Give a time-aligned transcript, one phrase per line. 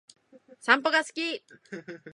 [0.59, 1.43] 散歩が好き